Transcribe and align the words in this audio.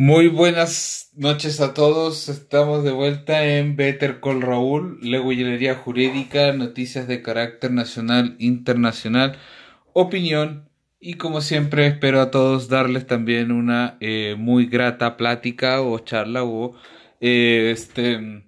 Muy 0.00 0.28
buenas 0.28 1.10
noches 1.16 1.60
a 1.60 1.74
todos. 1.74 2.28
Estamos 2.28 2.84
de 2.84 2.92
vuelta 2.92 3.44
en 3.44 3.74
Better 3.74 4.20
Call 4.20 4.42
Raúl, 4.42 5.00
Leguillería 5.02 5.74
Jurídica, 5.74 6.52
noticias 6.52 7.08
de 7.08 7.20
carácter 7.20 7.72
nacional, 7.72 8.36
internacional, 8.38 9.36
opinión 9.94 10.70
y 11.00 11.14
como 11.14 11.40
siempre 11.40 11.88
espero 11.88 12.20
a 12.20 12.30
todos 12.30 12.68
darles 12.68 13.08
también 13.08 13.50
una 13.50 13.96
eh, 13.98 14.36
muy 14.38 14.66
grata 14.66 15.16
plática 15.16 15.82
o 15.82 15.98
charla 15.98 16.44
o 16.44 16.76
eh, 17.20 17.70
este 17.72 18.44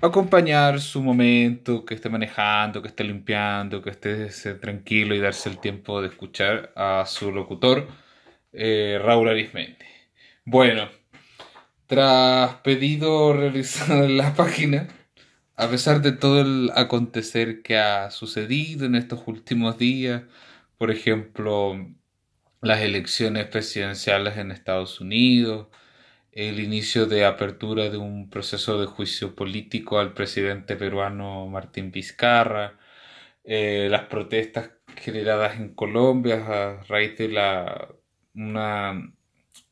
acompañar 0.00 0.80
su 0.80 1.02
momento, 1.02 1.84
que 1.84 1.96
esté 1.96 2.08
manejando, 2.08 2.80
que 2.80 2.88
esté 2.88 3.04
limpiando, 3.04 3.82
que 3.82 3.90
esté 3.90 4.30
tranquilo 4.54 5.14
y 5.14 5.20
darse 5.20 5.50
el 5.50 5.58
tiempo 5.58 6.00
de 6.00 6.08
escuchar 6.08 6.72
a 6.76 7.04
su 7.06 7.30
locutor, 7.30 7.88
eh, 8.54 8.98
Raúl 9.04 9.28
Arismendi. 9.28 9.97
Bueno, 10.50 10.88
tras 11.86 12.54
pedido 12.62 13.34
realizado 13.34 14.04
en 14.04 14.16
la 14.16 14.34
página, 14.36 14.88
a 15.56 15.68
pesar 15.68 16.00
de 16.00 16.12
todo 16.12 16.40
el 16.40 16.70
acontecer 16.74 17.60
que 17.62 17.76
ha 17.76 18.10
sucedido 18.10 18.86
en 18.86 18.94
estos 18.94 19.20
últimos 19.26 19.76
días, 19.76 20.22
por 20.78 20.90
ejemplo, 20.90 21.76
las 22.62 22.80
elecciones 22.80 23.46
presidenciales 23.48 24.38
en 24.38 24.50
Estados 24.50 25.00
Unidos, 25.02 25.68
el 26.32 26.60
inicio 26.60 27.06
de 27.06 27.26
apertura 27.26 27.90
de 27.90 27.98
un 27.98 28.30
proceso 28.30 28.80
de 28.80 28.86
juicio 28.86 29.34
político 29.34 29.98
al 29.98 30.14
presidente 30.14 30.76
peruano 30.76 31.46
Martín 31.48 31.90
Vizcarra, 31.92 32.78
eh, 33.44 33.88
las 33.90 34.04
protestas 34.06 34.70
generadas 34.96 35.56
en 35.60 35.74
Colombia 35.74 36.36
a 36.46 36.82
raíz 36.84 37.18
de 37.18 37.28
la 37.28 37.88
un 38.34 39.17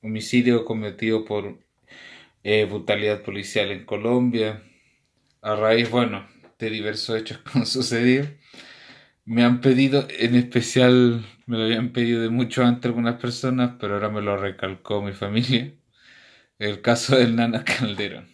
homicidio 0.06 0.64
cometido 0.64 1.24
por 1.24 1.58
eh, 2.44 2.64
brutalidad 2.66 3.22
policial 3.22 3.70
en 3.70 3.84
Colombia, 3.84 4.62
a 5.42 5.56
raíz, 5.56 5.90
bueno, 5.90 6.26
de 6.58 6.70
diversos 6.70 7.18
hechos 7.20 7.38
que 7.44 7.58
han 7.58 7.66
sucedido. 7.66 8.26
Me 9.24 9.44
han 9.44 9.60
pedido, 9.60 10.06
en 10.18 10.36
especial, 10.36 11.24
me 11.46 11.58
lo 11.58 11.64
habían 11.64 11.92
pedido 11.92 12.22
de 12.22 12.30
mucho 12.30 12.64
antes 12.64 12.86
algunas 12.86 13.20
personas, 13.20 13.72
pero 13.80 13.94
ahora 13.94 14.08
me 14.10 14.22
lo 14.22 14.36
recalcó 14.36 15.02
mi 15.02 15.12
familia 15.12 15.72
el 16.58 16.80
caso 16.82 17.16
del 17.16 17.36
Nana 17.36 17.64
Calderón. 17.64 18.28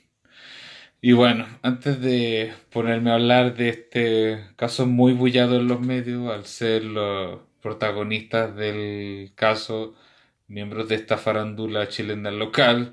Y 1.00 1.12
bueno, 1.12 1.46
antes 1.62 2.00
de 2.00 2.52
ponerme 2.70 3.10
a 3.10 3.14
hablar 3.14 3.54
de 3.56 3.68
este 3.70 4.44
caso 4.56 4.86
muy 4.86 5.12
bullado 5.14 5.56
en 5.56 5.68
los 5.68 5.80
medios, 5.80 6.30
al 6.32 6.46
ser 6.46 6.84
los 6.84 7.40
protagonistas 7.60 8.54
del 8.56 9.32
caso, 9.34 9.96
miembros 10.52 10.88
de 10.88 10.96
esta 10.96 11.16
farándula 11.16 11.88
chilena 11.88 12.30
local, 12.30 12.92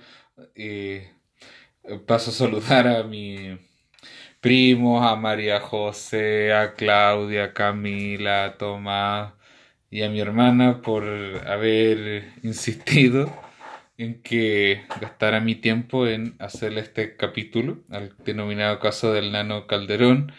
paso 2.08 2.32
a 2.32 2.34
saludar 2.34 2.88
a 2.88 3.04
mi 3.04 3.58
primo, 4.42 5.04
a 5.04 5.16
María 5.16 5.60
José, 5.60 6.54
a 6.54 6.74
Claudia, 6.76 7.46
a 7.46 7.54
Camila, 7.54 8.46
a 8.46 8.58
Tomás 8.58 9.34
y 9.90 10.04
a 10.04 10.10
mi 10.10 10.20
hermana 10.20 10.82
por 10.82 11.04
haber 11.48 12.32
insistido 12.44 13.32
en 13.98 14.22
que 14.22 14.84
gastara 15.02 15.42
mi 15.42 15.56
tiempo 15.56 16.08
en 16.08 16.36
hacer 16.40 16.78
este 16.78 17.18
capítulo, 17.18 17.80
al 17.90 18.16
denominado 18.24 18.80
caso 18.80 19.12
del 19.14 19.32
Nano 19.34 19.68
Calderón, 19.68 20.32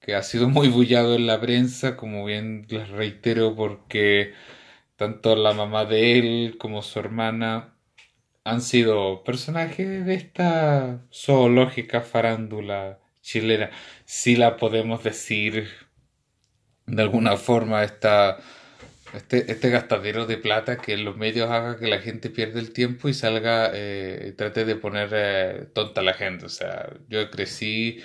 que 0.00 0.14
ha 0.16 0.22
sido 0.22 0.48
muy 0.48 0.68
bullado 0.68 1.14
en 1.14 1.26
la 1.26 1.40
prensa, 1.40 1.96
como 1.96 2.24
bien 2.24 2.66
les 2.68 2.88
reitero, 2.88 3.54
porque 3.54 4.32
tanto 4.98 5.36
la 5.36 5.54
mamá 5.54 5.86
de 5.86 6.18
él 6.18 6.56
como 6.58 6.82
su 6.82 6.98
hermana 6.98 7.74
han 8.44 8.60
sido 8.62 9.24
personajes 9.24 10.04
de 10.04 10.14
esta 10.14 11.06
zoológica 11.12 12.02
farándula 12.02 12.98
chilena, 13.22 13.70
si 14.04 14.36
la 14.36 14.56
podemos 14.56 15.04
decir 15.04 15.68
de 16.86 17.02
alguna 17.02 17.36
forma, 17.36 17.84
esta 17.84 18.38
este, 19.14 19.50
este 19.50 19.70
gastadero 19.70 20.26
de 20.26 20.36
plata 20.36 20.78
que 20.78 20.94
en 20.94 21.04
los 21.04 21.16
medios 21.16 21.50
haga 21.50 21.78
que 21.78 21.86
la 21.86 22.00
gente 22.00 22.30
pierda 22.30 22.60
el 22.60 22.72
tiempo 22.72 23.08
y 23.08 23.14
salga 23.14 23.70
eh, 23.74 24.28
y 24.30 24.32
trate 24.32 24.64
de 24.64 24.76
poner 24.76 25.10
eh, 25.12 25.66
tonta 25.74 26.00
a 26.02 26.04
la 26.04 26.14
gente. 26.14 26.46
O 26.46 26.48
sea, 26.48 26.90
yo 27.08 27.30
crecí 27.30 28.02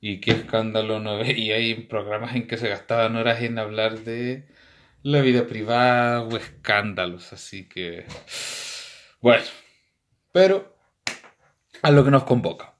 y 0.00 0.20
qué 0.20 0.32
escándalo 0.32 1.00
no 1.00 1.18
veía 1.18 1.56
hay 1.56 1.74
programas 1.74 2.36
en 2.36 2.46
que 2.46 2.58
se 2.58 2.68
gastaban 2.68 3.16
horas 3.16 3.42
en 3.42 3.58
hablar 3.58 4.00
de 4.00 4.44
la 5.02 5.20
vida 5.20 5.46
privada 5.46 6.22
o 6.22 6.36
escándalos. 6.36 7.32
Así 7.32 7.68
que, 7.68 8.06
bueno, 9.20 9.44
pero 10.32 10.76
a 11.82 11.90
lo 11.90 12.04
que 12.04 12.10
nos 12.10 12.24
convoca. 12.24 12.74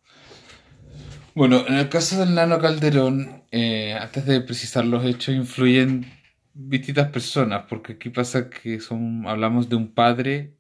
Bueno, 1.35 1.65
en 1.69 1.75
el 1.75 1.89
caso 1.89 2.19
del 2.19 2.35
Nano 2.35 2.59
Calderón, 2.59 3.45
eh, 3.53 3.95
antes 3.95 4.27
de 4.27 4.41
precisar 4.41 4.85
los 4.85 5.05
hechos, 5.05 5.35
influyen 5.35 6.11
distintas 6.53 7.11
personas, 7.11 7.67
porque 7.69 7.93
aquí 7.93 8.11
pasa 8.11 8.51
que 8.51 8.81
son, 8.81 9.25
hablamos 9.29 9.69
de 9.69 9.77
un 9.77 9.95
padre 9.95 10.57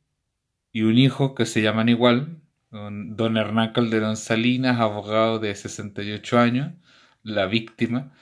y 0.72 0.82
un 0.82 0.96
hijo 0.96 1.34
que 1.34 1.46
se 1.46 1.62
llaman 1.62 1.88
igual, 1.88 2.40
don, 2.70 3.36
Hernán 3.36 3.72
Calderón 3.72 4.16
Salinas, 4.16 4.78
abogado 4.78 5.38
de 5.40 5.54
68 5.54 6.38
años, 6.38 6.72
la 7.24 7.46
víctima, 7.46 8.12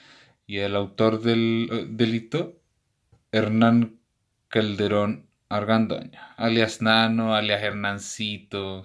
y 0.47 0.57
el 0.57 0.75
autor 0.75 1.21
del 1.21 1.69
eh, 1.71 1.85
delito, 1.89 2.59
Hernán 3.31 3.99
Calderón 4.47 5.29
Argandoña, 5.49 6.33
alias 6.37 6.81
Nano, 6.81 7.35
alias 7.35 7.63
Hernancito, 7.63 8.83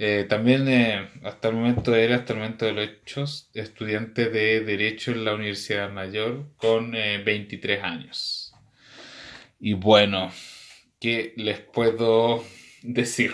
eh, 0.00 0.26
también 0.28 0.68
eh, 0.68 1.08
hasta 1.24 1.48
el 1.48 1.56
momento 1.56 1.96
era, 1.96 2.16
hasta 2.16 2.32
el 2.32 2.38
momento 2.38 2.66
de 2.66 2.72
los 2.72 2.84
hechos, 2.84 3.50
estudiante 3.52 4.28
de 4.30 4.60
Derecho 4.60 5.10
en 5.10 5.24
la 5.24 5.34
Universidad 5.34 5.90
Mayor 5.90 6.46
con 6.56 6.92
23 6.92 7.78
eh, 7.78 7.82
años. 7.82 8.54
Y 9.58 9.72
bueno, 9.72 10.30
¿qué 11.00 11.34
les 11.36 11.58
puedo 11.58 12.44
decir? 12.82 13.32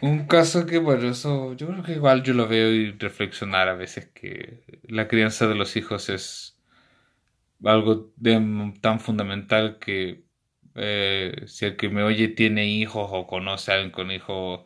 Un 0.00 0.26
caso 0.26 0.66
que, 0.66 0.78
bueno, 0.78 1.10
eso 1.10 1.54
yo 1.54 1.68
creo 1.68 1.84
que 1.84 1.92
igual 1.92 2.24
yo 2.24 2.34
lo 2.34 2.48
veo 2.48 2.72
y 2.72 2.90
reflexionar 2.90 3.68
a 3.68 3.74
veces 3.74 4.06
que 4.06 4.64
la 4.88 5.06
crianza 5.06 5.46
de 5.46 5.54
los 5.54 5.76
hijos 5.76 6.08
es 6.08 6.51
algo 7.64 8.12
tan 8.80 9.00
fundamental 9.00 9.78
que 9.78 10.24
si 11.46 11.66
el 11.66 11.76
que 11.76 11.88
me 11.88 12.02
oye 12.02 12.28
tiene 12.28 12.66
hijos 12.66 13.08
o 13.12 13.26
conoce 13.26 13.72
a 13.72 13.74
alguien 13.76 13.90
con 13.92 14.10
hijos 14.10 14.64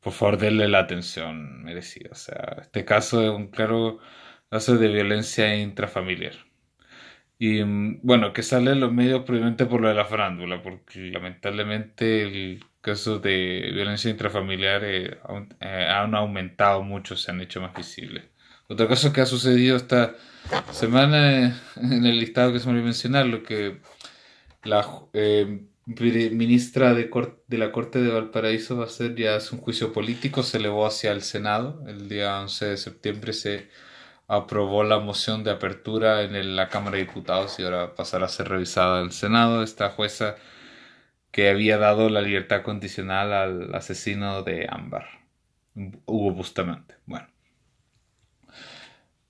por 0.00 0.12
favor 0.14 0.38
denle 0.38 0.68
la 0.68 0.80
atención 0.80 1.62
merecida. 1.64 2.10
O 2.12 2.14
sea, 2.16 2.58
este 2.62 2.84
caso 2.84 3.22
es 3.22 3.30
un 3.30 3.48
claro 3.50 4.00
caso 4.50 4.76
de 4.78 4.88
violencia 4.88 5.56
intrafamiliar. 5.56 6.34
Y 7.38 7.62
bueno, 8.02 8.32
que 8.32 8.42
sale 8.42 8.72
en 8.72 8.80
los 8.80 8.92
medios 8.92 9.22
probablemente 9.24 9.66
por 9.66 9.80
lo 9.80 9.88
de 9.88 9.94
la 9.94 10.04
farándula, 10.04 10.62
porque 10.62 11.10
lamentablemente 11.10 12.22
el 12.22 12.64
caso 12.82 13.18
de 13.18 13.70
violencia 13.74 14.10
intrafamiliar 14.10 14.84
eh, 14.84 15.18
eh, 15.60 15.86
han 15.90 16.14
aumentado 16.14 16.82
mucho, 16.82 17.16
se 17.16 17.30
han 17.30 17.40
hecho 17.40 17.60
más 17.62 17.74
visibles. 17.74 18.29
Otro 18.70 18.86
caso 18.86 19.12
que 19.12 19.20
ha 19.20 19.26
sucedido 19.26 19.76
esta 19.76 20.14
semana 20.70 21.48
eh, 21.48 21.54
en 21.74 22.06
el 22.06 22.20
listado 22.20 22.52
que 22.52 22.60
se 22.60 22.66
me 22.66 22.72
olvidó 22.72 22.84
mencionar, 22.84 23.26
lo 23.26 23.42
que 23.42 23.80
la 24.62 24.86
ministra 25.86 26.94
de, 26.94 27.10
la 27.48 27.72
Corte 27.72 28.00
de 28.00 28.12
Valparaíso 28.12 28.76
va 28.76 28.84
a 28.84 28.88
ser 28.88 29.16
ya 29.16 29.38
un 29.50 29.58
juicio 29.58 29.92
político, 29.92 30.44
se 30.44 30.58
elevó 30.58 30.86
hacia 30.86 31.10
el 31.10 31.22
Senado. 31.22 31.82
El 31.88 32.08
día 32.08 32.40
11 32.40 32.66
de 32.66 32.76
septiembre 32.76 33.32
se 33.32 33.68
aprobó 34.28 34.84
la 34.84 35.00
moción 35.00 35.42
de 35.42 35.50
apertura 35.50 36.22
en 36.22 36.54
la 36.54 36.68
Cámara 36.68 36.96
de 36.96 37.02
Diputados 37.06 37.58
y 37.58 37.64
ahora 37.64 37.96
pasará 37.96 38.26
a 38.26 38.28
ser 38.28 38.48
revisada 38.48 39.00
en 39.00 39.06
el 39.06 39.12
Senado. 39.12 39.64
Esta 39.64 39.90
jueza 39.90 40.36
que 41.32 41.48
había 41.50 41.76
dado 41.76 42.08
la 42.08 42.22
libertad 42.22 42.62
condicional 42.62 43.32
al 43.32 43.74
asesino 43.74 44.44
de 44.44 44.68
Ámbar, 44.70 45.06
Hugo 46.06 46.32
Bustamante. 46.32 46.94
Bueno. 47.06 47.29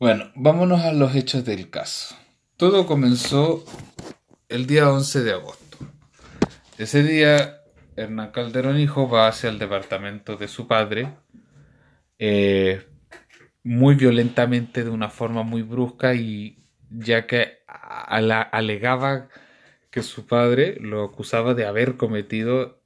Bueno, 0.00 0.32
vámonos 0.34 0.80
a 0.80 0.94
los 0.94 1.14
hechos 1.14 1.44
del 1.44 1.68
caso. 1.68 2.16
Todo 2.56 2.86
comenzó 2.86 3.66
el 4.48 4.66
día 4.66 4.90
11 4.90 5.22
de 5.22 5.32
agosto. 5.32 5.76
Ese 6.78 7.02
día, 7.02 7.60
Hernán 7.96 8.30
Calderón 8.30 8.80
Hijo 8.80 9.10
va 9.10 9.28
hacia 9.28 9.50
el 9.50 9.58
departamento 9.58 10.38
de 10.38 10.48
su 10.48 10.66
padre, 10.66 11.12
eh, 12.18 12.86
muy 13.62 13.94
violentamente, 13.94 14.84
de 14.84 14.88
una 14.88 15.10
forma 15.10 15.42
muy 15.42 15.60
brusca, 15.60 16.14
y 16.14 16.64
ya 16.88 17.26
que 17.26 17.58
alegaba 17.66 19.28
que 19.90 20.02
su 20.02 20.26
padre 20.26 20.78
lo 20.80 21.04
acusaba 21.04 21.52
de 21.52 21.66
haber 21.66 21.98
cometido 21.98 22.80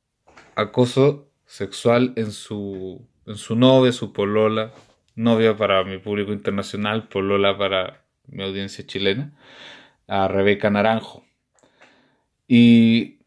acoso 0.56 1.30
sexual 1.46 2.12
en 2.16 2.32
su, 2.32 3.06
en 3.24 3.36
su 3.36 3.54
novia, 3.54 3.92
su 3.92 4.12
polola, 4.12 4.72
novia 5.14 5.56
para 5.56 5.84
mi 5.84 5.98
público 5.98 6.32
internacional, 6.32 7.08
polola 7.08 7.56
para 7.56 8.04
mi 8.26 8.42
audiencia 8.42 8.86
chilena, 8.86 9.32
a 10.06 10.28
Rebeca 10.28 10.70
Naranjo. 10.70 11.24
Y 12.48 13.18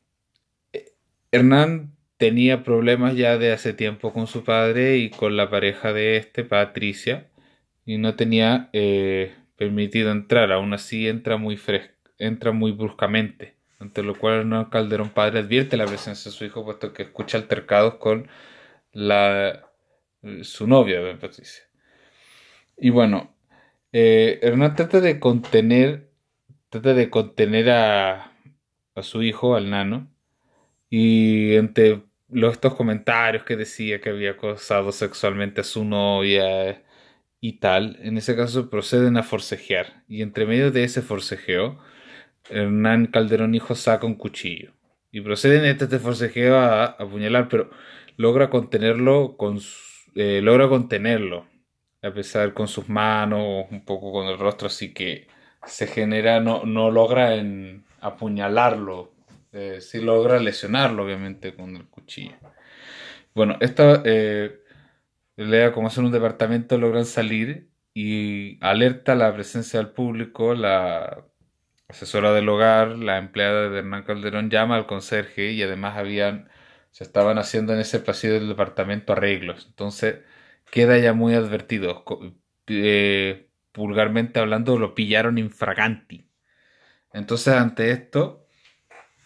Hernán 1.31 1.95
tenía 2.17 2.63
problemas 2.63 3.15
ya 3.15 3.37
de 3.37 3.51
hace 3.51 3.73
tiempo 3.73 4.13
con 4.13 4.27
su 4.27 4.43
padre 4.43 4.97
y 4.97 5.09
con 5.09 5.37
la 5.37 5.49
pareja 5.49 5.93
de 5.93 6.17
este, 6.17 6.43
Patricia, 6.43 7.29
y 7.85 7.97
no 7.97 8.15
tenía 8.15 8.69
eh, 8.73 9.33
permitido 9.55 10.11
entrar. 10.11 10.51
Aún 10.51 10.73
así 10.73 11.07
entra 11.07 11.37
muy 11.37 11.59
entra 12.19 12.51
muy 12.51 12.71
bruscamente, 12.71 13.55
ante 13.79 14.03
lo 14.03 14.15
cual 14.17 14.39
Hernán 14.39 14.65
Calderón 14.65 15.09
padre 15.09 15.39
advierte 15.39 15.77
la 15.77 15.85
presencia 15.85 16.31
de 16.31 16.37
su 16.37 16.45
hijo, 16.45 16.65
puesto 16.65 16.93
que 16.93 17.03
escucha 17.03 17.37
altercados 17.37 17.95
con 17.95 18.27
la, 18.91 19.69
su 20.41 20.67
novia, 20.67 20.99
Patricia. 21.19 21.63
Y 22.77 22.89
bueno, 22.91 23.35
eh, 23.91 24.39
Hernán 24.41 24.75
trata 24.75 25.01
de 25.01 25.19
contener, 25.19 26.11
trata 26.69 26.93
de 26.93 27.09
contener 27.09 27.69
a, 27.71 28.33
a 28.95 29.03
su 29.03 29.23
hijo, 29.23 29.55
al 29.55 29.69
nano, 29.69 30.09
y 30.89 31.55
entre 31.55 32.03
los, 32.29 32.53
estos 32.53 32.75
comentarios 32.75 33.43
que 33.43 33.55
decía 33.57 34.01
que 34.01 34.09
había 34.09 34.31
acosado 34.31 34.91
sexualmente 34.91 35.61
a 35.61 35.63
su 35.63 35.85
novia 35.85 36.83
y 37.39 37.53
tal, 37.59 37.97
en 38.01 38.17
ese 38.17 38.35
caso 38.35 38.69
proceden 38.69 39.17
a 39.17 39.23
forcejear. 39.23 40.03
Y 40.07 40.21
entre 40.21 40.45
medio 40.45 40.71
de 40.71 40.83
ese 40.83 41.01
forcejeo, 41.01 41.79
Hernán 42.49 43.07
Calderón 43.07 43.55
hijo 43.55 43.75
saca 43.75 44.07
un 44.07 44.15
cuchillo. 44.15 44.73
Y 45.11 45.21
proceden 45.21 45.65
este 45.65 45.99
forcejeo 45.99 46.57
a, 46.57 46.85
apuñalar, 46.85 47.49
pero 47.49 47.71
logra 48.17 48.49
contenerlo 48.49 49.37
con 49.37 49.59
eh, 50.15 50.41
logra 50.43 50.67
contenerlo 50.69 51.47
a 52.07 52.13
pesar 52.13 52.53
con 52.53 52.67
sus 52.67 52.89
manos 52.89 53.67
un 53.71 53.83
poco 53.85 54.11
con 54.11 54.27
el 54.27 54.37
rostro 54.37 54.67
así 54.67 54.93
que 54.93 55.27
se 55.65 55.87
genera 55.87 56.39
no, 56.39 56.65
no 56.65 56.91
logra 56.91 57.35
en 57.35 57.85
apuñalarlo 58.01 59.13
eh, 59.51 59.79
sí 59.81 60.01
logra 60.01 60.39
lesionarlo 60.39 61.03
obviamente 61.03 61.55
con 61.55 61.75
el 61.75 61.85
cuchillo. 61.87 62.35
Bueno 63.33 63.57
esta 63.61 64.01
eh, 64.05 64.59
lea 65.35 65.71
como 65.71 65.89
son 65.89 66.05
un 66.05 66.11
departamento 66.11 66.77
logran 66.77 67.05
salir 67.05 67.69
y 67.93 68.57
alerta 68.63 69.15
la 69.15 69.33
presencia 69.33 69.79
del 69.79 69.89
público 69.89 70.53
la 70.53 71.25
asesora 71.87 72.33
del 72.33 72.49
hogar 72.49 72.89
la 72.89 73.17
empleada 73.17 73.69
de 73.69 73.79
Hernán 73.79 74.03
Calderón 74.03 74.49
llama 74.49 74.75
al 74.75 74.87
conserje 74.87 75.51
y 75.51 75.63
además 75.63 75.97
habían 75.97 76.49
se 76.91 77.03
estaban 77.03 77.37
haciendo 77.37 77.73
en 77.73 77.79
ese 77.79 77.99
pasillo 77.99 78.33
del 78.33 78.47
departamento 78.47 79.13
arreglos. 79.13 79.67
Entonces 79.67 80.17
queda 80.71 80.97
ya 80.97 81.13
muy 81.13 81.33
advertido 81.33 82.03
eh, 82.67 83.49
vulgarmente 83.73 84.39
hablando 84.39 84.77
lo 84.77 84.95
pillaron 84.95 85.37
infraganti 85.37 86.29
entonces 87.13 87.53
ante 87.53 87.91
esto 87.91 88.47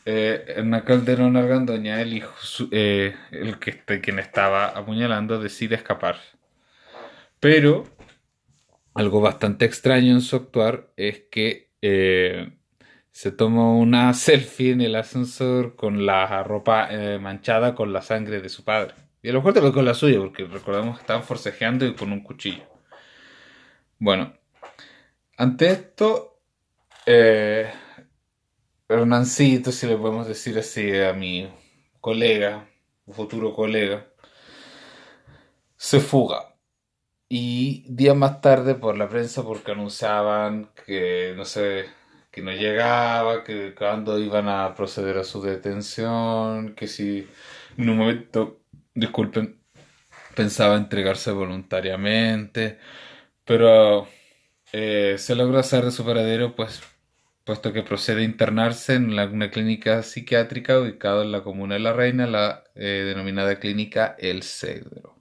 eh, 0.05 0.45
Hernán 0.47 0.81
Calderón 0.81 1.37
Argandoña, 1.37 2.01
el 2.01 2.13
hijo, 2.13 2.33
eh, 2.71 3.15
el 3.31 3.59
que 3.59 3.69
este, 3.71 4.01
quien 4.01 4.17
estaba 4.19 4.69
apuñalando, 4.69 5.39
decide 5.39 5.75
escapar. 5.75 6.17
Pero 7.39 7.85
algo 8.93 9.21
bastante 9.21 9.65
extraño 9.65 10.13
en 10.13 10.21
su 10.21 10.35
actuar 10.35 10.91
es 10.97 11.23
que 11.31 11.71
eh, 11.81 12.53
se 13.11 13.31
toma 13.31 13.73
una 13.73 14.13
selfie 14.13 14.71
en 14.71 14.81
el 14.81 14.95
ascensor 14.95 15.75
con 15.75 16.05
la 16.05 16.43
ropa 16.43 16.87
eh, 16.91 17.19
manchada 17.19 17.75
con 17.75 17.93
la 17.93 18.01
sangre 18.01 18.41
de 18.41 18.49
su 18.49 18.63
padre. 18.63 18.95
Y 19.21 19.29
a 19.29 19.33
lo 19.33 19.39
mejor 19.39 19.53
también 19.53 19.73
con 19.73 19.85
la 19.85 19.93
suya, 19.93 20.19
porque 20.19 20.45
recordamos 20.45 20.97
que 20.97 21.01
estaban 21.01 21.23
forcejeando 21.23 21.85
y 21.85 21.95
con 21.95 22.11
un 22.11 22.21
cuchillo. 22.21 22.63
Bueno, 23.99 24.33
ante 25.37 25.71
esto, 25.71 26.39
eh, 27.05 27.71
Hernancito, 28.89 29.71
si 29.71 29.87
le 29.87 29.97
podemos 29.97 30.27
decir 30.27 30.57
así 30.57 30.95
a 30.97 31.13
mi 31.13 31.49
colega, 31.99 32.67
futuro 33.07 33.53
colega, 33.53 34.07
se 35.77 35.99
fuga. 35.99 36.55
Y 37.29 37.85
días 37.87 38.15
más 38.15 38.41
tarde 38.41 38.75
por 38.75 38.97
la 38.97 39.07
prensa, 39.09 39.43
porque 39.43 39.71
anunciaban 39.71 40.71
que, 40.85 41.33
no 41.37 41.45
sé, 41.45 41.85
que 42.31 42.41
no 42.41 42.51
llegaba, 42.51 43.43
que 43.43 43.73
cuando 43.75 44.19
iban 44.19 44.49
a 44.49 44.73
proceder 44.75 45.17
a 45.17 45.23
su 45.23 45.41
detención, 45.41 46.75
que 46.75 46.87
si 46.87 47.27
en 47.77 47.89
un 47.89 47.97
momento, 47.97 48.60
disculpen, 48.93 49.61
pensaba 50.35 50.77
entregarse 50.77 51.31
voluntariamente, 51.31 52.79
pero 53.45 54.07
eh, 54.73 55.15
se 55.17 55.35
logró 55.35 55.59
hacer 55.59 55.85
de 55.85 55.91
su 55.91 56.05
paradero, 56.05 56.55
pues 56.55 56.81
puesto 57.43 57.73
que 57.73 57.83
procede 57.83 58.21
a 58.21 58.25
internarse 58.25 58.95
en 58.95 59.11
una 59.11 59.51
clínica 59.51 60.03
psiquiátrica 60.03 60.79
ubicada 60.79 61.23
en 61.23 61.31
la 61.31 61.43
comuna 61.43 61.75
de 61.75 61.81
La 61.81 61.93
Reina, 61.93 62.27
la 62.27 62.63
eh, 62.75 63.03
denominada 63.05 63.59
clínica 63.59 64.15
El 64.19 64.43
Cedro. 64.43 65.15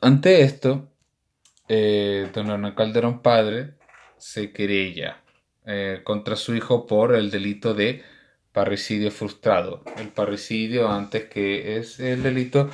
Ante 0.00 0.42
esto, 0.42 0.92
eh, 1.68 2.28
don 2.34 2.50
Hernán 2.50 2.74
Calderón 2.74 3.22
padre 3.22 3.74
se 4.18 4.52
querella 4.52 5.22
contra 6.02 6.34
su 6.34 6.56
hijo 6.56 6.84
por 6.84 7.14
el 7.14 7.30
delito 7.30 7.74
de 7.74 8.02
parricidio 8.52 9.10
frustrado. 9.10 9.82
El 9.98 10.08
parricidio 10.08 10.88
antes 10.88 11.24
que 11.24 11.76
es 11.76 12.00
el 12.00 12.22
delito 12.22 12.70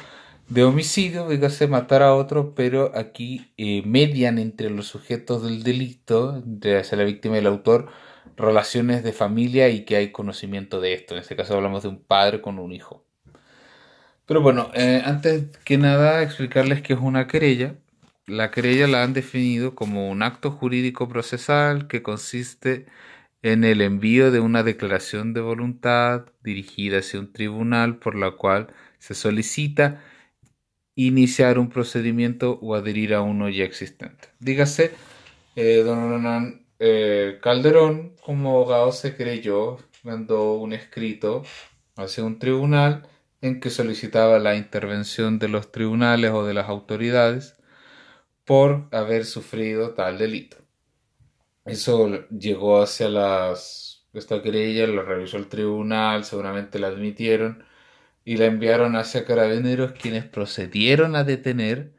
de 0.49 0.65
homicidio, 0.65 1.29
dígase 1.29 1.67
matar 1.67 2.03
a 2.03 2.15
otro, 2.15 2.55
pero 2.55 2.93
aquí 2.95 3.53
median 3.85 4.39
entre 4.39 4.71
los 4.71 4.87
sujetos 4.87 5.43
del 5.43 5.63
delito, 5.63 6.41
de 6.45 6.83
ser 6.85 6.99
la 6.99 7.05
víctima 7.05 7.37
y 7.37 7.39
el 7.41 7.47
autor, 7.47 7.89
relaciones 8.37 9.03
de 9.03 9.13
familia 9.13 9.69
y 9.69 9.85
que 9.85 9.97
hay 9.97 10.13
conocimiento 10.13 10.81
de 10.81 10.95
esto. 10.95 11.15
En 11.15 11.21
este 11.21 11.37
caso 11.37 11.55
hablamos 11.55 11.83
de 11.83 11.89
un 11.89 11.99
padre 11.99 12.41
con 12.41 12.59
un 12.59 12.73
hijo. 12.73 13.05
Pero 14.27 14.41
bueno, 14.41 14.71
eh, 14.75 15.03
antes 15.05 15.45
que 15.65 15.79
nada 15.79 16.23
explicarles 16.23 16.83
qué 16.83 16.95
es 16.95 16.99
una 17.01 17.27
querella. 17.27 17.77
La 18.27 18.51
querella 18.51 18.89
la 18.89 19.05
han 19.05 19.13
definido 19.13 19.77
como 19.77 20.11
un 20.11 20.23
acto 20.25 20.51
jurídico 20.51 21.09
procesal 21.09 21.87
que 21.87 22.03
consiste 22.03 22.87
en 23.53 23.63
el 23.63 23.81
envío 23.81 24.33
de 24.33 24.41
una 24.41 24.65
declaración 24.65 25.33
de 25.33 25.41
voluntad 25.41 26.27
dirigida 26.43 26.99
hacia 26.99 27.21
un 27.21 27.33
tribunal 27.33 27.99
por 27.99 28.17
la 28.17 28.33
cual 28.33 28.69
se 28.99 29.15
solicita 29.15 30.03
iniciar 30.97 31.61
un 31.61 31.69
procedimiento 31.69 32.59
o 32.61 32.75
adherir 32.75 33.15
a 33.15 33.21
uno 33.21 33.49
ya 33.49 33.65
existente. 33.65 34.29
Dígase, 34.41 34.91
eh, 35.55 35.83
don 35.85 36.11
Ronan 36.11 36.67
eh, 36.81 37.39
Calderón, 37.41 38.17
como 38.21 38.51
abogado, 38.51 38.91
se 38.91 39.15
creyó, 39.15 39.79
mandó 40.03 40.55
un 40.55 40.73
escrito 40.73 41.45
hacia 41.95 42.25
un 42.25 42.41
tribunal 42.41 43.07
en 43.43 43.61
que 43.61 43.71
solicitaba 43.71 44.41
la 44.41 44.57
intervención 44.57 45.39
de 45.39 45.49
los 45.49 45.71
tribunales 45.71 46.33
o 46.33 46.45
de 46.45 46.55
las 46.55 46.69
autoridades 46.69 47.55
por 48.45 48.89
haber 48.91 49.25
sufrido 49.25 49.91
tal 49.91 50.19
delito. 50.19 50.66
Eso 51.67 52.29
llegó 52.31 52.81
hacia 52.81 53.09
las 53.09 53.87
esta 54.19 54.43
querella, 54.43 54.87
lo 54.87 55.03
revisó 55.03 55.37
el 55.37 55.49
tribunal, 55.49 56.25
seguramente 56.25 56.79
la 56.79 56.89
admitieron 56.89 57.65
y 58.25 58.37
la 58.37 58.47
enviaron 58.47 58.97
hacia 58.97 59.25
carabineros 59.25 59.93
quienes 59.93 60.25
procedieron 60.25 61.17
a 61.17 61.25
detener 61.25 61.93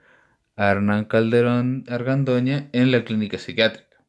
a 0.56 0.72
Hernán 0.72 1.06
Calderón 1.06 1.86
Argandoña 1.88 2.70
en 2.74 2.92
la 2.92 3.04
clínica 3.04 3.38
psiquiátrica. 3.38 4.04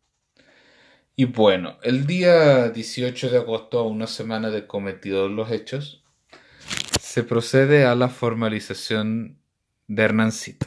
Y 1.17 1.27
bueno, 1.27 1.79
el 1.83 2.07
día 2.07 2.71
18 2.71 3.31
de 3.31 3.39
agosto, 3.39 3.81
a 3.81 3.83
una 3.83 4.07
semana 4.07 4.51
de 4.51 4.67
cometidos 4.67 5.31
los 5.31 5.51
hechos, 5.51 6.05
se 7.01 7.25
procede 7.25 7.85
a 7.85 7.95
la 7.95 8.09
formalización 8.09 9.39
de 9.87 10.03
Hernancito. 10.03 10.67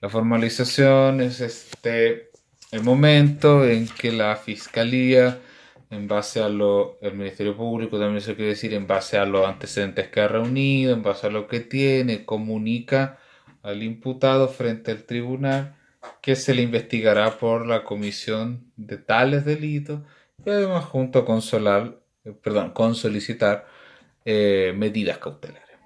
La 0.00 0.08
formalización 0.08 1.20
es 1.20 1.40
este 1.40 2.27
el 2.70 2.82
momento 2.82 3.64
en 3.64 3.88
que 3.88 4.12
la 4.12 4.36
fiscalía, 4.36 5.38
en 5.90 6.06
base 6.06 6.42
a 6.42 6.48
lo, 6.48 6.98
el 7.00 7.14
Ministerio 7.14 7.56
Público 7.56 7.98
también 7.98 8.20
se 8.20 8.34
quiere 8.34 8.50
decir, 8.50 8.74
en 8.74 8.86
base 8.86 9.16
a 9.16 9.24
los 9.24 9.46
antecedentes 9.46 10.08
que 10.08 10.20
ha 10.20 10.28
reunido, 10.28 10.92
en 10.92 11.02
base 11.02 11.26
a 11.26 11.30
lo 11.30 11.46
que 11.46 11.60
tiene, 11.60 12.24
comunica 12.26 13.18
al 13.62 13.82
imputado 13.82 14.48
frente 14.48 14.90
al 14.90 15.04
tribunal 15.04 15.76
que 16.20 16.36
se 16.36 16.54
le 16.54 16.62
investigará 16.62 17.38
por 17.38 17.66
la 17.66 17.84
comisión 17.84 18.70
de 18.76 18.98
tales 18.98 19.44
delitos 19.44 20.02
y 20.44 20.50
además 20.50 20.84
junto 20.84 21.24
con, 21.24 21.42
solar, 21.42 21.98
eh, 22.24 22.32
perdón, 22.32 22.70
con 22.70 22.94
solicitar 22.94 23.66
eh, 24.24 24.74
medidas 24.76 25.18
cautelares. 25.18 25.76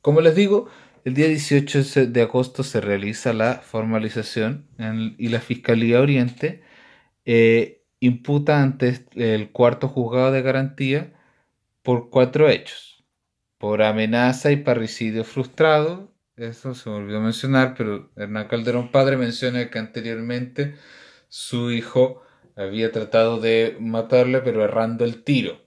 como 0.00 0.20
les 0.20 0.34
digo, 0.34 0.68
el 1.04 1.14
día 1.14 1.26
18 1.26 2.06
de 2.06 2.22
agosto 2.22 2.62
se 2.62 2.80
realiza 2.80 3.32
la 3.32 3.56
formalización 3.56 4.66
y 5.18 5.28
la 5.28 5.40
Fiscalía 5.40 6.00
Oriente 6.00 6.62
eh, 7.24 7.82
imputa 8.00 8.62
ante 8.62 9.04
el 9.14 9.50
cuarto 9.50 9.88
juzgado 9.88 10.32
de 10.32 10.42
garantía 10.42 11.12
por 11.82 12.10
cuatro 12.10 12.48
hechos. 12.48 13.04
Por 13.58 13.82
amenaza 13.82 14.50
y 14.50 14.56
parricidio 14.56 15.24
frustrado, 15.24 16.12
eso 16.36 16.74
se 16.74 16.90
me 16.90 16.96
olvidó 16.96 17.20
mencionar, 17.20 17.74
pero 17.76 18.10
Hernán 18.16 18.48
Calderón 18.48 18.90
padre 18.90 19.16
menciona 19.16 19.70
que 19.70 19.78
anteriormente 19.78 20.74
su 21.28 21.70
hijo 21.70 22.22
había 22.56 22.90
tratado 22.92 23.40
de 23.40 23.76
matarle, 23.80 24.40
pero 24.40 24.64
errando 24.64 25.04
el 25.04 25.22
tiro, 25.24 25.60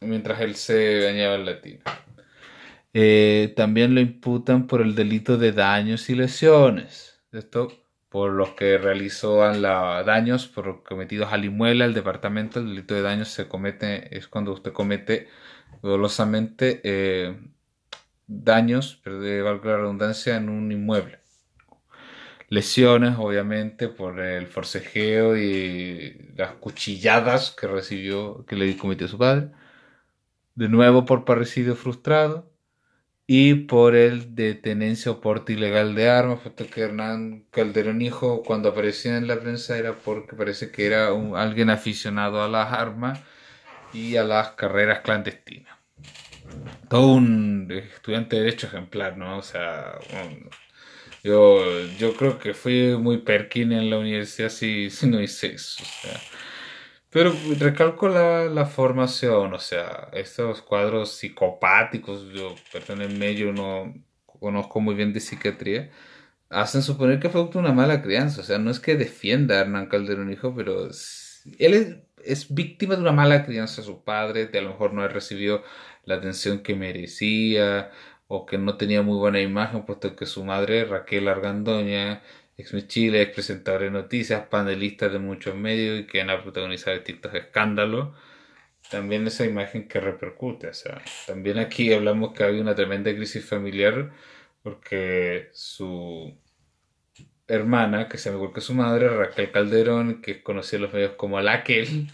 mientras 0.00 0.40
él 0.40 0.56
se 0.56 1.04
bañaba 1.04 1.34
en 1.34 1.46
la 1.46 1.60
tina. 1.60 1.82
Eh, 3.00 3.52
también 3.54 3.94
lo 3.94 4.00
imputan 4.00 4.66
por 4.66 4.80
el 4.80 4.96
delito 4.96 5.38
de 5.38 5.52
daños 5.52 6.10
y 6.10 6.16
lesiones. 6.16 7.22
Esto 7.30 7.68
por 8.08 8.32
los 8.32 8.50
que 8.54 8.76
realizó 8.76 9.36
daños 9.38 10.48
por 10.48 10.82
cometidos 10.82 11.32
al 11.32 11.44
inmueble, 11.44 11.84
al 11.84 11.94
departamento. 11.94 12.58
El 12.58 12.70
delito 12.70 12.94
de 12.94 13.02
daños 13.02 13.28
se 13.28 13.46
comete, 13.46 14.16
es 14.16 14.26
cuando 14.26 14.52
usted 14.52 14.72
comete 14.72 15.28
dolosamente 15.80 16.80
eh, 16.82 17.38
daños, 18.26 19.00
pero 19.04 19.20
de 19.20 19.42
valga 19.42 19.70
la 19.72 19.76
redundancia, 19.78 20.36
en 20.36 20.48
un 20.48 20.72
inmueble. 20.72 21.20
Lesiones, 22.48 23.14
obviamente, 23.16 23.86
por 23.88 24.18
el 24.18 24.48
forcejeo 24.48 25.36
y 25.36 26.32
las 26.36 26.52
cuchilladas 26.54 27.52
que 27.52 27.68
recibió, 27.68 28.44
que 28.46 28.56
le 28.56 28.76
cometió 28.76 29.06
su 29.06 29.18
padre. 29.18 29.50
De 30.56 30.68
nuevo 30.68 31.04
por 31.04 31.24
parricidio 31.24 31.76
frustrado 31.76 32.57
y 33.30 33.54
por 33.54 33.94
el 33.94 34.34
de 34.34 34.54
tenencia 34.54 35.12
o 35.12 35.20
porte 35.20 35.52
ilegal 35.52 35.94
de 35.94 36.08
armas, 36.08 36.40
puesto 36.40 36.66
que 36.66 36.80
Hernán 36.80 37.44
Calderón 37.50 38.00
Hijo 38.00 38.42
cuando 38.42 38.70
aparecía 38.70 39.18
en 39.18 39.26
la 39.26 39.38
prensa 39.38 39.76
era 39.76 39.92
porque 39.92 40.34
parece 40.34 40.70
que 40.70 40.86
era 40.86 41.12
un, 41.12 41.36
alguien 41.36 41.68
aficionado 41.68 42.42
a 42.42 42.48
las 42.48 42.72
armas 42.72 43.20
y 43.92 44.16
a 44.16 44.24
las 44.24 44.52
carreras 44.52 45.00
clandestinas. 45.00 45.76
Todo 46.88 47.08
un 47.08 47.68
estudiante 47.70 48.36
de 48.36 48.42
derecho 48.44 48.66
ejemplar, 48.66 49.18
¿no? 49.18 49.36
O 49.36 49.42
sea, 49.42 49.98
yo, 51.22 51.86
yo 51.98 52.14
creo 52.14 52.38
que 52.38 52.54
fui 52.54 52.96
muy 52.96 53.18
perkin 53.18 53.72
en 53.72 53.90
la 53.90 53.98
universidad 53.98 54.48
si, 54.48 54.88
si 54.90 55.06
no 55.06 55.20
hice 55.20 55.48
eso. 55.48 55.82
O 55.82 56.08
sea, 56.08 56.20
pero 57.10 57.32
recalco 57.58 58.08
la, 58.08 58.44
la, 58.46 58.66
formación, 58.66 59.54
o 59.54 59.58
sea, 59.58 60.08
estos 60.12 60.62
cuadros 60.62 61.12
psicopáticos, 61.12 62.32
yo, 62.32 62.54
perdónenme, 62.72 63.34
yo 63.34 63.52
no 63.52 63.94
conozco 64.26 64.80
muy 64.80 64.94
bien 64.94 65.12
de 65.12 65.20
psiquiatría, 65.20 65.90
hacen 66.50 66.82
suponer 66.82 67.20
que 67.20 67.30
fue 67.30 67.42
una 67.54 67.72
mala 67.72 68.02
crianza, 68.02 68.40
o 68.42 68.44
sea, 68.44 68.58
no 68.58 68.70
es 68.70 68.80
que 68.80 68.96
defienda 68.96 69.56
a 69.56 69.60
Hernán 69.60 69.86
Calderón 69.86 70.32
Hijo, 70.32 70.54
pero 70.54 70.88
él 71.58 72.04
es, 72.24 72.54
víctima 72.54 72.94
de 72.96 73.02
una 73.02 73.12
mala 73.12 73.44
crianza 73.44 73.82
su 73.82 74.04
padre, 74.04 74.46
de 74.46 74.58
a 74.58 74.62
lo 74.62 74.70
mejor 74.70 74.92
no 74.92 75.02
ha 75.02 75.08
recibido 75.08 75.62
la 76.04 76.16
atención 76.16 76.62
que 76.62 76.74
merecía, 76.74 77.90
o 78.28 78.46
que 78.46 78.58
no 78.58 78.76
tenía 78.76 79.02
muy 79.02 79.16
buena 79.18 79.40
imagen, 79.40 79.84
puesto 79.86 80.14
que 80.16 80.26
su 80.26 80.44
madre, 80.44 80.84
Raquel 80.84 81.28
Argandoña, 81.28 82.22
ex 82.58 82.88
Chile, 82.88 83.22
ex 83.22 83.32
presentador 83.34 83.82
de 83.82 83.90
noticias, 83.90 84.46
panelista 84.48 85.08
de 85.08 85.18
muchos 85.18 85.54
medios 85.54 86.00
y 86.00 86.06
que 86.06 86.20
han 86.20 86.42
protagonizado 86.42 86.96
distintos 86.96 87.32
escándalos. 87.34 88.08
También 88.90 89.26
esa 89.26 89.44
imagen 89.46 89.88
que 89.88 90.00
repercute. 90.00 90.68
O 90.68 90.74
sea, 90.74 91.00
también 91.26 91.58
aquí 91.58 91.92
hablamos 91.92 92.34
que 92.34 92.44
hay 92.44 92.60
una 92.60 92.74
tremenda 92.74 93.14
crisis 93.14 93.44
familiar 93.44 94.10
porque 94.62 95.50
su 95.52 96.36
hermana, 97.46 98.08
que 98.08 98.18
se 98.18 98.30
me 98.30 98.36
igual 98.36 98.52
que 98.52 98.60
su 98.60 98.74
madre, 98.74 99.08
Raquel 99.08 99.50
Calderón, 99.52 100.20
que 100.20 100.32
es 100.32 100.38
conocida 100.42 100.76
en 100.78 100.82
los 100.82 100.92
medios 100.92 101.12
como 101.12 101.40
Laquel, 101.40 102.08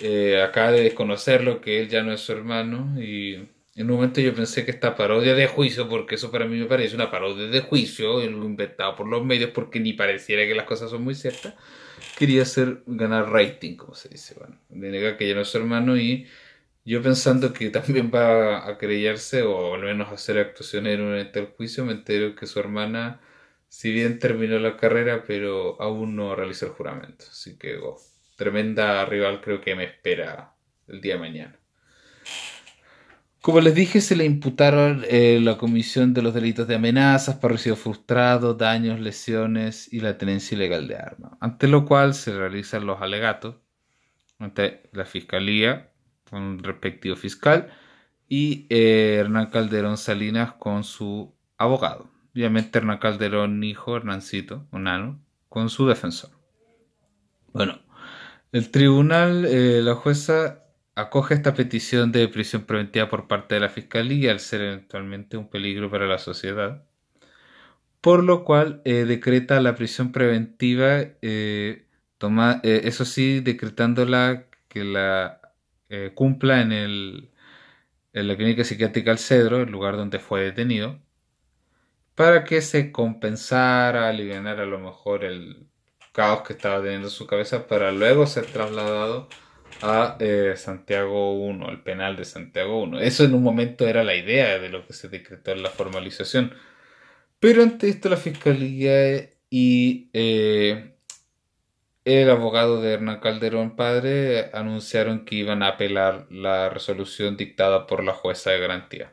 eh, 0.00 0.42
acaba 0.42 0.72
de 0.72 0.82
desconocerlo, 0.82 1.60
que 1.60 1.80
él 1.80 1.88
ya 1.88 2.02
no 2.02 2.12
es 2.12 2.20
su 2.20 2.32
hermano 2.32 3.00
y 3.00 3.48
en 3.74 3.90
un 3.90 3.96
momento 3.96 4.20
yo 4.20 4.34
pensé 4.34 4.64
que 4.64 4.70
esta 4.70 4.94
parodia 4.96 5.34
de 5.34 5.46
juicio, 5.46 5.88
porque 5.88 6.16
eso 6.16 6.30
para 6.30 6.46
mí 6.46 6.58
me 6.58 6.66
parece 6.66 6.94
una 6.94 7.10
parodia 7.10 7.46
de 7.46 7.60
juicio, 7.60 8.20
lo 8.20 8.44
inventado 8.44 8.94
por 8.96 9.08
los 9.08 9.24
medios 9.24 9.50
porque 9.50 9.80
ni 9.80 9.94
pareciera 9.94 10.46
que 10.46 10.54
las 10.54 10.66
cosas 10.66 10.90
son 10.90 11.02
muy 11.04 11.14
ciertas, 11.14 11.54
quería 12.18 12.42
hacer 12.42 12.82
ganar 12.86 13.30
rating, 13.30 13.76
como 13.76 13.94
se 13.94 14.08
dice, 14.08 14.34
bueno, 14.38 14.58
de 14.68 14.90
negar 14.90 15.16
que 15.16 15.28
ya 15.28 15.34
no 15.34 15.40
es 15.40 15.48
su 15.48 15.58
hermano 15.58 15.96
y 15.96 16.26
yo 16.84 17.02
pensando 17.02 17.52
que 17.52 17.70
también 17.70 18.10
va 18.14 18.68
a 18.68 18.76
creyarse 18.78 19.42
o 19.42 19.74
al 19.74 19.82
menos 19.82 20.12
hacer 20.12 20.38
actuaciones 20.38 20.94
en 20.98 21.02
un 21.02 21.46
juicio, 21.56 21.84
me 21.84 21.92
entero 21.92 22.34
que 22.34 22.46
su 22.46 22.58
hermana, 22.60 23.20
si 23.68 23.92
bien 23.92 24.18
terminó 24.18 24.58
la 24.58 24.76
carrera, 24.76 25.24
pero 25.26 25.80
aún 25.80 26.16
no 26.16 26.34
realizó 26.34 26.66
el 26.66 26.72
juramento. 26.72 27.24
Así 27.30 27.56
que 27.58 27.76
oh, 27.76 27.98
tremenda 28.36 29.04
rival 29.06 29.40
creo 29.40 29.60
que 29.60 29.74
me 29.76 29.84
espera 29.84 30.54
el 30.88 31.00
día 31.00 31.14
de 31.14 31.20
mañana. 31.20 31.61
Como 33.42 33.60
les 33.60 33.74
dije, 33.74 34.00
se 34.00 34.14
le 34.14 34.24
imputaron 34.24 35.04
eh, 35.08 35.40
la 35.42 35.58
comisión 35.58 36.14
de 36.14 36.22
los 36.22 36.32
delitos 36.32 36.68
de 36.68 36.76
amenazas, 36.76 37.34
parricidio 37.34 37.74
frustrado, 37.74 38.54
daños, 38.54 39.00
lesiones 39.00 39.92
y 39.92 39.98
la 39.98 40.16
tenencia 40.16 40.54
ilegal 40.54 40.86
de 40.86 40.94
armas, 40.94 41.32
ante 41.40 41.66
lo 41.66 41.84
cual 41.84 42.14
se 42.14 42.32
realizan 42.32 42.86
los 42.86 43.02
alegatos 43.02 43.56
ante 44.38 44.88
la 44.92 45.04
fiscalía 45.04 45.90
con 46.30 46.40
un 46.40 46.62
respectivo 46.62 47.16
fiscal 47.16 47.72
y 48.28 48.66
eh, 48.70 49.16
Hernán 49.18 49.50
Calderón 49.50 49.98
Salinas 49.98 50.52
con 50.52 50.84
su 50.84 51.34
abogado. 51.58 52.08
Obviamente 52.32 52.78
Hernán 52.78 52.98
Calderón, 52.98 53.64
hijo, 53.64 53.96
Hernancito, 53.96 54.68
un 54.70 54.84
nano, 54.84 55.20
con 55.48 55.68
su 55.68 55.88
defensor. 55.88 56.30
Bueno, 57.52 57.80
el 58.52 58.70
tribunal, 58.70 59.46
eh, 59.46 59.80
la 59.82 59.96
jueza 59.96 60.61
acoge 60.94 61.34
esta 61.34 61.54
petición 61.54 62.12
de 62.12 62.28
prisión 62.28 62.64
preventiva 62.64 63.08
por 63.08 63.28
parte 63.28 63.54
de 63.54 63.60
la 63.60 63.68
Fiscalía 63.68 64.32
al 64.32 64.40
ser 64.40 64.60
eventualmente 64.62 65.36
un 65.36 65.48
peligro 65.48 65.90
para 65.90 66.06
la 66.06 66.18
sociedad, 66.18 66.84
por 68.00 68.24
lo 68.24 68.44
cual 68.44 68.82
eh, 68.84 69.04
decreta 69.04 69.60
la 69.60 69.74
prisión 69.76 70.12
preventiva, 70.12 71.00
eh, 71.22 71.86
toma, 72.18 72.60
eh, 72.64 72.82
eso 72.84 73.04
sí, 73.04 73.40
decretándola 73.40 74.46
que 74.68 74.84
la 74.84 75.38
cumpla 76.14 76.62
en, 76.62 76.72
el, 76.72 77.30
en 78.14 78.28
la 78.28 78.36
clínica 78.36 78.64
psiquiátrica 78.64 79.10
al 79.10 79.18
Cedro, 79.18 79.62
el 79.62 79.70
lugar 79.70 79.96
donde 79.96 80.18
fue 80.20 80.42
detenido, 80.42 80.98
para 82.14 82.44
que 82.44 82.60
se 82.62 82.92
compensara, 82.92 84.08
aliviar 84.08 84.60
a 84.60 84.66
lo 84.66 84.78
mejor 84.78 85.24
el 85.24 85.66
caos 86.12 86.42
que 86.42 86.54
estaba 86.54 86.82
teniendo 86.82 87.10
su 87.10 87.26
cabeza 87.26 87.66
para 87.66 87.92
luego 87.92 88.26
ser 88.26 88.46
trasladado 88.46 89.28
a 89.80 90.16
eh, 90.20 90.54
Santiago 90.56 91.34
1, 91.34 91.70
el 91.70 91.80
penal 91.80 92.16
de 92.16 92.24
Santiago 92.24 92.82
1. 92.82 93.00
Eso 93.00 93.24
en 93.24 93.34
un 93.34 93.42
momento 93.42 93.86
era 93.86 94.04
la 94.04 94.14
idea 94.14 94.58
de 94.58 94.68
lo 94.68 94.86
que 94.86 94.92
se 94.92 95.08
decretó 95.08 95.52
en 95.52 95.62
la 95.62 95.70
formalización. 95.70 96.54
Pero 97.40 97.62
ante 97.62 97.88
esto 97.88 98.08
la 98.08 98.16
Fiscalía 98.16 99.30
y 99.50 100.10
eh, 100.12 100.94
el 102.04 102.30
abogado 102.30 102.80
de 102.80 102.92
Hernán 102.94 103.20
Calderón 103.20 103.76
Padre 103.76 104.50
anunciaron 104.52 105.24
que 105.24 105.36
iban 105.36 105.62
a 105.62 105.68
apelar 105.68 106.26
la 106.30 106.68
resolución 106.68 107.36
dictada 107.36 107.86
por 107.86 108.04
la 108.04 108.12
jueza 108.12 108.50
de 108.50 108.60
garantía. 108.60 109.12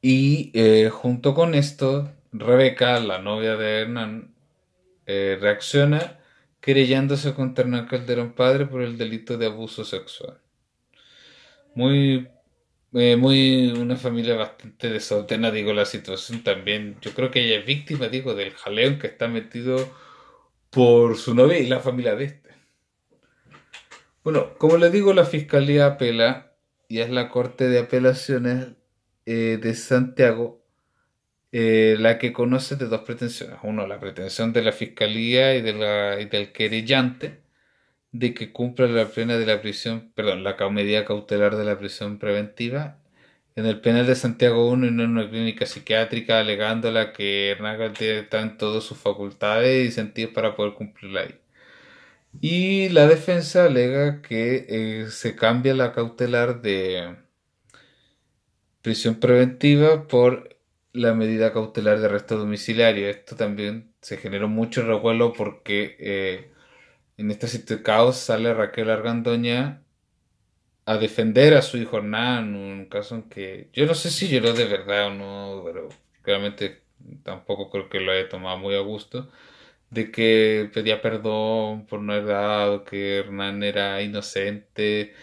Y 0.00 0.52
eh, 0.54 0.90
junto 0.90 1.34
con 1.34 1.54
esto, 1.54 2.12
Rebeca, 2.32 3.00
la 3.00 3.18
novia 3.18 3.56
de 3.56 3.80
Hernán, 3.82 4.34
reacciona 5.06 6.17
querellándose 6.60 7.34
contra 7.34 7.64
Hernán 7.64 7.86
Calderón 7.86 8.32
Padre 8.32 8.66
por 8.66 8.82
el 8.82 8.98
delito 8.98 9.38
de 9.38 9.46
abuso 9.46 9.84
sexual. 9.84 10.40
Muy, 11.74 12.28
eh, 12.94 13.16
muy, 13.16 13.70
una 13.72 13.96
familia 13.96 14.36
bastante 14.36 14.90
desordenada, 14.90 15.54
digo, 15.54 15.72
la 15.72 15.84
situación 15.84 16.42
también. 16.42 16.96
Yo 17.00 17.12
creo 17.12 17.30
que 17.30 17.44
ella 17.44 17.60
es 17.60 17.66
víctima, 17.66 18.08
digo, 18.08 18.34
del 18.34 18.52
jaleón 18.52 18.98
que 18.98 19.06
está 19.06 19.28
metido 19.28 19.88
por 20.70 21.16
su 21.16 21.34
novia 21.34 21.58
y 21.58 21.66
la 21.66 21.80
familia 21.80 22.14
de 22.16 22.24
este. 22.24 22.50
Bueno, 24.24 24.54
como 24.58 24.76
le 24.76 24.90
digo, 24.90 25.14
la 25.14 25.24
fiscalía 25.24 25.86
apela 25.86 26.52
y 26.88 26.98
es 26.98 27.10
la 27.10 27.28
Corte 27.28 27.68
de 27.68 27.78
Apelaciones 27.78 28.68
eh, 29.26 29.58
de 29.62 29.74
Santiago 29.74 30.57
eh, 31.52 31.96
la 31.98 32.18
que 32.18 32.32
conoce 32.32 32.76
de 32.76 32.86
dos 32.86 33.02
pretensiones. 33.02 33.58
Uno, 33.62 33.86
la 33.86 34.00
pretensión 34.00 34.52
de 34.52 34.62
la 34.62 34.72
fiscalía 34.72 35.54
y, 35.56 35.62
de 35.62 35.72
la, 35.74 36.20
y 36.20 36.26
del 36.26 36.52
querellante 36.52 37.42
de 38.12 38.34
que 38.34 38.52
cumpla 38.52 38.86
la 38.86 39.06
pena 39.06 39.36
de 39.38 39.46
la 39.46 39.60
prisión, 39.60 40.12
perdón, 40.14 40.44
la 40.44 40.56
medida 40.70 41.04
cautelar 41.04 41.56
de 41.56 41.64
la 41.64 41.78
prisión 41.78 42.18
preventiva 42.18 42.98
en 43.58 43.66
el 43.66 43.80
penal 43.80 44.06
de 44.06 44.14
Santiago 44.14 44.70
I 44.72 44.86
y 44.86 44.90
no 44.92 45.02
en 45.04 45.10
una 45.10 45.28
clínica 45.28 45.66
psiquiátrica, 45.66 46.40
alegándola 46.40 47.12
que 47.12 47.50
Hernán 47.50 47.80
está 48.00 48.40
en 48.40 48.56
todas 48.56 48.84
sus 48.84 48.98
facultades 48.98 49.88
y 49.88 49.92
sentidos 49.92 50.32
para 50.32 50.54
poder 50.54 50.74
cumplirla 50.74 51.22
ahí. 51.22 51.34
Y 52.40 52.88
la 52.90 53.06
defensa 53.06 53.64
alega 53.66 54.22
que 54.22 54.66
eh, 54.68 55.10
se 55.10 55.34
cambia 55.34 55.74
la 55.74 55.92
cautelar 55.92 56.62
de 56.62 57.16
prisión 58.82 59.16
preventiva 59.16 60.06
por 60.06 60.57
la 60.98 61.14
medida 61.14 61.52
cautelar 61.52 62.00
de 62.00 62.06
arresto 62.06 62.36
domiciliario. 62.38 63.08
Esto 63.08 63.36
también 63.36 63.94
se 64.00 64.16
generó 64.18 64.48
mucho 64.48 64.82
revuelo 64.82 65.32
porque 65.32 65.96
eh, 66.00 66.52
en 67.16 67.30
este 67.30 67.48
sitio 67.48 67.78
de 67.78 67.82
caos 67.82 68.16
sale 68.16 68.54
Raquel 68.54 68.90
Argandoña 68.90 69.82
a 70.86 70.96
defender 70.98 71.54
a 71.54 71.62
su 71.62 71.76
hijo 71.78 71.98
Hernán, 71.98 72.54
un 72.54 72.86
caso 72.86 73.14
en 73.16 73.22
que 73.28 73.68
yo 73.72 73.86
no 73.86 73.94
sé 73.94 74.10
si 74.10 74.28
lloró 74.28 74.54
de 74.54 74.64
verdad 74.66 75.08
o 75.08 75.14
no, 75.14 75.62
pero 75.64 75.88
claramente 76.22 76.82
tampoco 77.22 77.70
creo 77.70 77.88
que 77.88 78.00
lo 78.00 78.12
haya 78.12 78.28
tomado 78.28 78.58
muy 78.58 78.74
a 78.74 78.80
gusto, 78.80 79.30
de 79.90 80.10
que 80.10 80.70
pedía 80.74 81.02
perdón 81.02 81.86
por 81.86 82.00
no 82.00 82.12
haber 82.12 82.26
dado, 82.26 82.84
que 82.84 83.18
Hernán 83.18 83.62
era 83.62 84.02
inocente, 84.02 85.14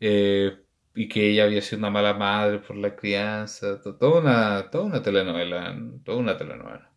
eh, 0.00 0.58
y 0.94 1.08
que 1.08 1.30
ella 1.30 1.44
había 1.44 1.62
sido 1.62 1.78
una 1.78 1.90
mala 1.90 2.14
madre 2.14 2.58
por 2.58 2.76
la 2.76 2.94
crianza, 2.96 3.80
toda 3.80 4.20
una, 4.20 4.70
toda 4.70 4.84
una 4.84 5.02
telenovela, 5.02 5.76
toda 6.04 6.18
una 6.18 6.36
telenovela. 6.36 6.90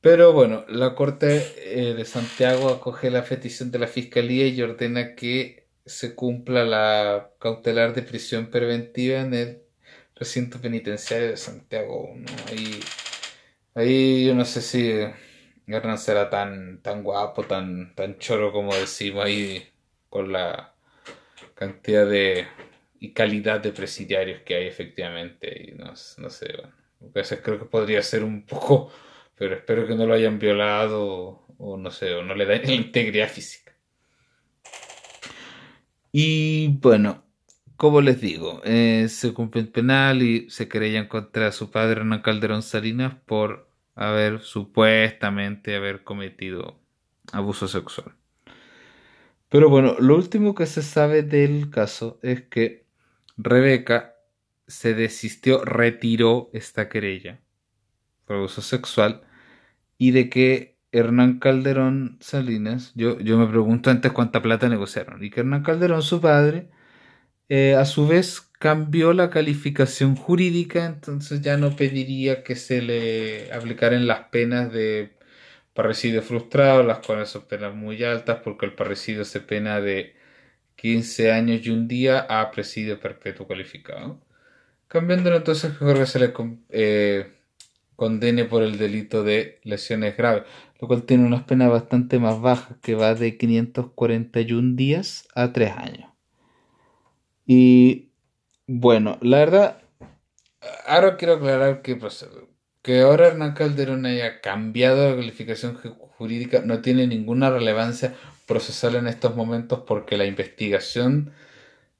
Pero 0.00 0.32
bueno, 0.32 0.64
la 0.68 0.94
Corte 0.94 1.44
eh, 1.58 1.94
de 1.94 2.04
Santiago 2.06 2.70
acoge 2.70 3.10
la 3.10 3.24
petición 3.24 3.70
de 3.70 3.78
la 3.78 3.86
Fiscalía 3.86 4.46
y 4.46 4.62
ordena 4.62 5.14
que 5.14 5.66
se 5.84 6.14
cumpla 6.14 6.64
la 6.64 7.30
cautelar 7.38 7.94
de 7.94 8.02
prisión 8.02 8.50
preventiva 8.50 9.20
en 9.20 9.34
el 9.34 9.62
recinto 10.14 10.60
penitenciario 10.60 11.28
de 11.28 11.36
Santiago. 11.36 12.14
Ahí, 12.48 12.80
ahí 13.74 14.26
yo 14.26 14.34
no 14.34 14.44
sé 14.44 14.62
si 14.62 14.92
Hernán 15.66 15.98
será 15.98 16.30
tan, 16.30 16.80
tan 16.82 17.02
guapo, 17.02 17.44
tan, 17.44 17.94
tan 17.94 18.18
choro 18.18 18.52
como 18.52 18.74
decimos 18.74 19.24
ahí 19.24 19.68
con 20.08 20.32
la 20.32 20.74
cantidad 21.60 22.08
de 22.08 22.46
y 23.00 23.12
calidad 23.12 23.60
de 23.60 23.72
presidiarios 23.72 24.40
que 24.46 24.54
hay 24.54 24.66
efectivamente. 24.66 25.68
Y 25.68 25.72
no, 25.72 25.88
no 25.88 26.30
sé, 26.30 26.54
bueno, 27.00 27.28
creo 27.42 27.58
que 27.58 27.66
podría 27.66 28.02
ser 28.02 28.24
un 28.24 28.46
poco, 28.46 28.90
pero 29.36 29.56
espero 29.56 29.86
que 29.86 29.94
no 29.94 30.06
lo 30.06 30.14
hayan 30.14 30.38
violado 30.38 31.44
o, 31.58 31.76
no 31.76 31.90
sé, 31.90 32.14
o 32.14 32.22
no 32.22 32.34
le 32.34 32.46
den 32.46 32.62
la 32.66 32.72
integridad 32.72 33.28
física. 33.28 33.74
Y 36.12 36.68
bueno, 36.80 37.24
como 37.76 38.00
les 38.00 38.20
digo, 38.20 38.62
eh, 38.64 39.06
se 39.08 39.34
cumple 39.34 39.60
el 39.60 39.68
penal 39.68 40.22
y 40.22 40.48
se 40.50 40.68
querellan 40.68 41.08
contra 41.08 41.52
su 41.52 41.70
padre 41.70 42.00
Hernán 42.00 42.22
Calderón 42.22 42.62
Salinas 42.62 43.14
por 43.26 43.68
haber 43.94 44.40
supuestamente 44.40 45.76
haber 45.76 46.04
cometido 46.04 46.80
abuso 47.32 47.68
sexual. 47.68 48.14
Pero 49.50 49.68
bueno, 49.68 49.96
lo 49.98 50.16
último 50.16 50.54
que 50.54 50.66
se 50.66 50.80
sabe 50.80 51.22
del 51.22 51.70
caso 51.70 52.18
es 52.22 52.42
que 52.42 52.86
Rebeca 53.36 54.14
se 54.68 54.94
desistió, 54.94 55.64
retiró 55.64 56.50
esta 56.52 56.88
querella 56.88 57.40
por 58.24 58.36
abuso 58.36 58.62
sexual 58.62 59.22
y 59.98 60.12
de 60.12 60.30
que 60.30 60.78
Hernán 60.92 61.40
Calderón 61.40 62.16
Salinas, 62.20 62.92
yo, 62.94 63.18
yo 63.18 63.38
me 63.38 63.46
pregunto 63.48 63.90
antes 63.90 64.12
cuánta 64.12 64.40
plata 64.40 64.68
negociaron, 64.68 65.22
y 65.22 65.30
que 65.30 65.40
Hernán 65.40 65.62
Calderón, 65.62 66.02
su 66.02 66.20
padre, 66.20 66.68
eh, 67.48 67.74
a 67.74 67.84
su 67.84 68.06
vez 68.06 68.40
cambió 68.58 69.12
la 69.12 69.30
calificación 69.30 70.16
jurídica, 70.16 70.86
entonces 70.86 71.40
ya 71.42 71.56
no 71.56 71.76
pediría 71.76 72.44
que 72.44 72.56
se 72.56 72.82
le 72.82 73.52
aplicaran 73.52 74.06
las 74.06 74.28
penas 74.28 74.72
de 74.72 75.12
parricidio 75.74 76.22
frustrado, 76.22 76.82
las 76.82 76.98
cuales 76.98 77.28
son 77.28 77.42
penas 77.42 77.74
muy 77.74 78.02
altas 78.04 78.40
porque 78.42 78.66
el 78.66 78.74
parricidio 78.74 79.24
se 79.24 79.40
pena 79.40 79.80
de 79.80 80.14
15 80.76 81.32
años 81.32 81.66
y 81.66 81.70
un 81.70 81.88
día 81.88 82.20
a 82.20 82.50
presidio 82.50 82.98
perpetuo 83.00 83.46
calificado. 83.46 84.20
Cambiándolo 84.88 85.36
entonces 85.36 85.72
que 85.78 86.06
se 86.06 86.18
le 86.18 86.32
eh, 86.70 87.32
condene 87.96 88.44
por 88.44 88.62
el 88.62 88.78
delito 88.78 89.22
de 89.22 89.60
lesiones 89.62 90.16
graves, 90.16 90.44
lo 90.80 90.88
cual 90.88 91.04
tiene 91.04 91.26
unas 91.26 91.44
penas 91.44 91.70
bastante 91.70 92.18
más 92.18 92.40
bajas 92.40 92.78
que 92.82 92.94
va 92.94 93.14
de 93.14 93.36
541 93.36 94.74
días 94.74 95.28
a 95.34 95.52
3 95.52 95.72
años. 95.76 96.10
Y 97.46 98.10
bueno, 98.66 99.18
la 99.20 99.38
verdad, 99.38 99.82
ahora 100.86 101.16
quiero 101.16 101.34
aclarar 101.34 101.82
que 101.82 101.96
que 102.82 103.02
ahora 103.02 103.28
Hernán 103.28 103.54
Calderón 103.54 104.06
haya 104.06 104.40
cambiado 104.40 105.10
la 105.10 105.16
calificación 105.16 105.76
jurídica 105.76 106.62
no 106.64 106.80
tiene 106.80 107.06
ninguna 107.06 107.50
relevancia 107.50 108.14
procesal 108.46 108.96
en 108.96 109.06
estos 109.06 109.36
momentos 109.36 109.84
porque 109.86 110.16
la 110.16 110.26
investigación 110.26 111.32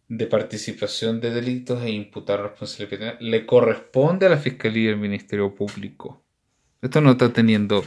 de 0.09 0.27
participación 0.27 1.21
de 1.21 1.31
delitos 1.31 1.83
e 1.83 1.91
imputar 1.91 2.43
responsabilidad 2.43 3.17
le 3.21 3.47
corresponde 3.47 4.27
a 4.27 4.31
la 4.31 4.39
Fiscalía 4.39 4.91
y 4.91 4.93
al 4.93 4.99
Ministerio 4.99 5.55
Público. 5.55 6.23
Esto 6.83 7.01
no 7.01 7.13
está 7.13 7.33
teniendo 7.33 7.85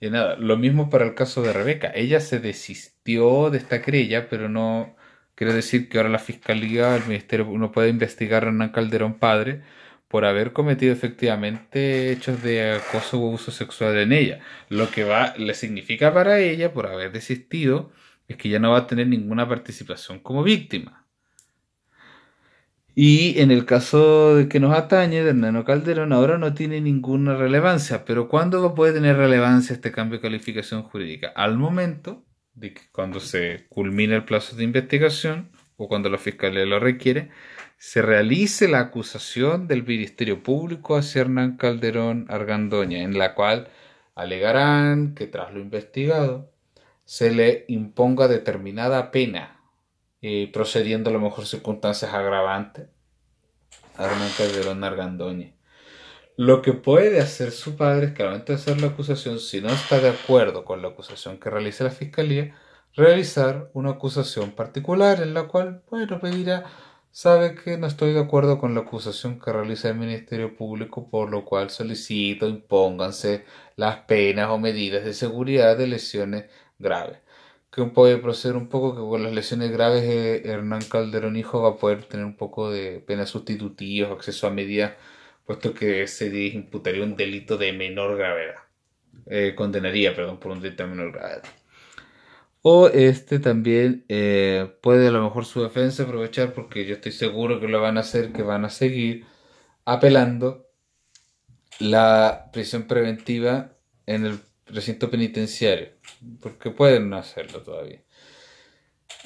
nada. 0.00 0.36
Lo 0.36 0.56
mismo 0.56 0.90
para 0.90 1.04
el 1.04 1.14
caso 1.14 1.42
de 1.42 1.52
Rebeca. 1.52 1.90
Ella 1.94 2.20
se 2.20 2.38
desistió 2.38 3.50
de 3.50 3.58
esta 3.58 3.82
querella, 3.82 4.28
pero 4.28 4.48
no 4.48 4.94
quiere 5.34 5.52
decir 5.52 5.88
que 5.88 5.98
ahora 5.98 6.10
la 6.10 6.18
Fiscalía, 6.20 6.94
el 6.94 7.04
Ministerio 7.06 7.46
no 7.46 7.72
puede 7.72 7.88
investigar 7.88 8.44
a 8.44 8.48
Hernán 8.48 8.70
Calderón 8.70 9.14
padre 9.14 9.62
por 10.08 10.24
haber 10.24 10.52
cometido 10.52 10.92
efectivamente 10.92 12.10
hechos 12.10 12.42
de 12.42 12.72
acoso 12.72 13.20
o 13.20 13.28
abuso 13.28 13.50
sexual 13.50 13.96
en 13.98 14.12
ella. 14.12 14.40
Lo 14.70 14.90
que 14.90 15.04
va, 15.04 15.34
le 15.36 15.54
significa 15.54 16.12
para 16.14 16.40
ella, 16.40 16.72
por 16.72 16.86
haber 16.86 17.12
desistido, 17.12 17.92
es 18.26 18.36
que 18.36 18.48
ya 18.48 18.58
no 18.58 18.72
va 18.72 18.78
a 18.78 18.86
tener 18.86 19.06
ninguna 19.06 19.48
participación 19.48 20.20
como 20.20 20.42
víctima. 20.42 21.06
Y 23.00 23.38
en 23.40 23.52
el 23.52 23.64
caso 23.64 24.34
de 24.34 24.48
que 24.48 24.58
nos 24.58 24.76
atañe 24.76 25.22
de 25.22 25.30
Hernano 25.30 25.64
Calderón, 25.64 26.12
ahora 26.12 26.36
no 26.36 26.52
tiene 26.54 26.80
ninguna 26.80 27.36
relevancia. 27.36 28.04
Pero 28.04 28.28
¿cuándo 28.28 28.74
puede 28.74 28.92
tener 28.94 29.16
relevancia 29.16 29.74
este 29.74 29.92
cambio 29.92 30.18
de 30.18 30.22
calificación 30.22 30.82
jurídica? 30.82 31.28
Al 31.36 31.56
momento 31.56 32.24
de 32.54 32.74
que 32.74 32.82
cuando 32.90 33.20
se 33.20 33.66
culmine 33.68 34.16
el 34.16 34.24
plazo 34.24 34.56
de 34.56 34.64
investigación 34.64 35.50
o 35.76 35.86
cuando 35.86 36.08
la 36.10 36.18
fiscalía 36.18 36.66
lo 36.66 36.80
requiere, 36.80 37.30
se 37.78 38.02
realice 38.02 38.66
la 38.66 38.80
acusación 38.80 39.68
del 39.68 39.84
Ministerio 39.84 40.42
Público 40.42 40.96
hacia 40.96 41.20
Hernán 41.22 41.56
Calderón 41.56 42.26
Argandoña, 42.28 43.02
en 43.02 43.16
la 43.16 43.34
cual 43.34 43.68
alegarán 44.16 45.14
que 45.14 45.28
tras 45.28 45.54
lo 45.54 45.60
investigado 45.60 46.50
se 47.04 47.30
le 47.30 47.64
imponga 47.68 48.26
determinada 48.26 49.12
pena, 49.12 49.62
eh, 50.20 50.50
procediendo 50.52 51.10
a 51.10 51.12
lo 51.12 51.20
mejor 51.20 51.46
circunstancias 51.46 52.12
agravantes 52.12 52.88
a 53.96 54.06
Hernán 54.06 54.30
Calderón 54.36 54.82
Argandoña. 54.82 55.54
Lo 56.36 56.62
que 56.62 56.72
puede 56.72 57.20
hacer 57.20 57.52
su 57.52 57.76
padre 57.76 58.06
es 58.06 58.12
que 58.12 58.22
al 58.22 58.30
momento 58.30 58.52
de 58.52 58.58
hacer 58.58 58.80
la 58.80 58.88
acusación, 58.88 59.38
si 59.38 59.60
no 59.60 59.70
está 59.70 60.00
de 60.00 60.10
acuerdo 60.10 60.64
con 60.64 60.82
la 60.82 60.88
acusación 60.88 61.38
que 61.38 61.50
realice 61.50 61.84
la 61.84 61.90
fiscalía, 61.90 62.56
realizar 62.94 63.70
una 63.72 63.90
acusación 63.90 64.50
particular 64.50 65.20
en 65.20 65.34
la 65.34 65.44
cual, 65.44 65.82
bueno, 65.90 66.20
pedirá 66.20 66.64
sabe 67.10 67.54
que 67.54 67.76
no 67.78 67.86
estoy 67.86 68.12
de 68.12 68.20
acuerdo 68.20 68.58
con 68.58 68.74
la 68.74 68.82
acusación 68.82 69.40
que 69.40 69.52
realiza 69.52 69.88
el 69.88 69.96
Ministerio 69.96 70.56
Público, 70.56 71.08
por 71.10 71.30
lo 71.30 71.44
cual 71.44 71.70
solicito 71.70 72.48
impónganse 72.48 73.44
las 73.76 73.98
penas 74.06 74.48
o 74.50 74.58
medidas 74.58 75.04
de 75.04 75.14
seguridad 75.14 75.76
de 75.76 75.86
lesiones 75.88 76.44
graves. 76.78 77.18
Que 77.70 77.84
puede 77.84 78.18
proceder 78.18 78.56
un 78.56 78.68
poco 78.68 78.94
que 78.94 79.00
con 79.00 79.22
las 79.22 79.32
lesiones 79.32 79.70
graves 79.70 80.02
eh, 80.04 80.42
Hernán 80.44 80.82
Calderón 80.82 81.36
Hijo 81.36 81.62
va 81.62 81.70
a 81.70 81.76
poder 81.76 82.04
tener 82.04 82.26
un 82.26 82.36
poco 82.36 82.70
de 82.70 83.00
penas 83.00 83.30
sustitutivas, 83.30 84.10
acceso 84.12 84.46
a 84.46 84.50
medidas, 84.50 84.94
puesto 85.46 85.74
que 85.74 86.06
se 86.08 86.26
imputaría 86.48 87.04
un 87.04 87.16
delito 87.16 87.56
de 87.58 87.72
menor 87.72 88.16
gravedad. 88.16 88.56
Eh, 89.26 89.54
condenaría, 89.56 90.14
perdón, 90.14 90.38
por 90.40 90.52
un 90.52 90.60
delito 90.62 90.84
de 90.84 90.90
menor 90.90 91.12
gravedad. 91.12 91.42
O 92.62 92.88
este 92.88 93.38
también 93.38 94.04
eh, 94.08 94.70
puede 94.82 95.08
a 95.08 95.10
lo 95.10 95.22
mejor 95.22 95.44
su 95.44 95.62
defensa 95.62 96.02
aprovechar 96.02 96.52
porque 96.52 96.84
yo 96.86 96.94
estoy 96.94 97.12
seguro 97.12 97.60
que 97.60 97.68
lo 97.68 97.80
van 97.80 97.96
a 97.96 98.00
hacer, 98.00 98.32
que 98.32 98.42
van 98.42 98.64
a 98.64 98.70
seguir 98.70 99.24
apelando 99.84 100.66
la 101.78 102.50
prisión 102.52 102.84
preventiva 102.84 103.76
en 104.06 104.26
el 104.26 104.40
recinto 104.66 105.10
penitenciario. 105.10 105.90
Porque 106.40 106.70
pueden 106.70 107.10
no 107.10 107.16
hacerlo 107.16 107.62
todavía. 107.62 108.02